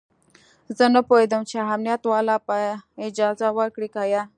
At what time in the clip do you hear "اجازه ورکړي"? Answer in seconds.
3.07-3.89